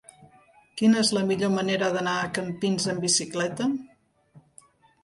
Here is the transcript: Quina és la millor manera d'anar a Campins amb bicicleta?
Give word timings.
Quina 0.79 0.99
és 1.01 1.11
la 1.17 1.23
millor 1.33 1.51
manera 1.57 1.91
d'anar 1.99 2.17
a 2.23 2.33
Campins 2.39 2.89
amb 2.95 3.07
bicicleta? 3.09 3.71